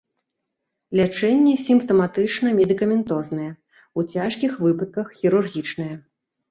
Лячэнне 0.99 1.53
сімптаматычна-медыкаментознае, 1.65 3.49
у 3.97 4.01
цяжкіх 4.13 4.51
выпадках 4.67 5.07
хірургічнае. 5.23 5.93